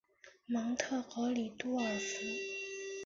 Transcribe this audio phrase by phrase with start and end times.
[0.47, 2.25] 蒙特格里多尔福。